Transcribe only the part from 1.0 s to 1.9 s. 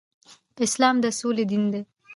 د سولې دين دی